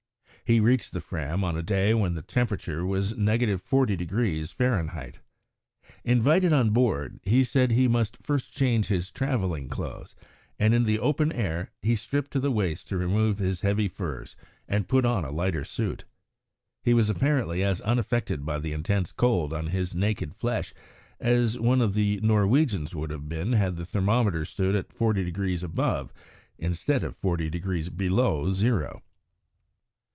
He 0.43 0.59
reached 0.59 0.91
the 0.91 0.99
Fram 0.99 1.45
on 1.45 1.55
a 1.55 1.63
day 1.63 1.93
when 1.93 2.13
the 2.13 2.21
temperature 2.21 2.85
was 2.85 3.13
at 3.13 3.19
40° 3.19 4.53
Fahr. 4.53 5.13
Invited 6.03 6.51
on 6.51 6.71
board, 6.71 7.21
he 7.23 7.41
said 7.41 7.71
he 7.71 7.87
must 7.87 8.17
first 8.21 8.51
change 8.51 8.87
his 8.87 9.11
travelling 9.11 9.69
clothes, 9.69 10.13
and, 10.59 10.73
in 10.73 10.83
the 10.83 10.99
open 10.99 11.31
air, 11.31 11.71
he 11.81 11.95
stripped 11.95 12.31
to 12.31 12.39
the 12.41 12.51
waist 12.51 12.89
to 12.89 12.97
remove 12.97 13.39
his 13.39 13.61
heavy 13.61 13.87
furs 13.87 14.35
and 14.67 14.89
put 14.89 15.05
on 15.05 15.23
a 15.23 15.31
lighter 15.31 15.63
suit. 15.63 16.03
He 16.83 16.93
was 16.93 17.09
apparently 17.09 17.63
as 17.63 17.79
unaffected 17.79 18.45
by 18.45 18.59
the 18.59 18.73
intense 18.73 19.13
cold 19.13 19.53
on 19.53 19.67
his 19.67 19.95
naked 19.95 20.35
flesh 20.35 20.73
as 21.17 21.57
one 21.57 21.79
of 21.79 21.93
the 21.93 22.19
Norwegians 22.19 22.93
would 22.93 23.11
have 23.11 23.29
been 23.29 23.53
had 23.53 23.77
the 23.77 23.85
thermometer 23.85 24.43
stood 24.43 24.75
at 24.75 24.91
forty 24.91 25.23
degrees 25.23 25.63
above 25.63 26.11
instead 26.57 27.05
of 27.05 27.15
forty 27.15 27.49
degrees 27.49 27.89
below 27.89 28.51
zero. 28.51 29.01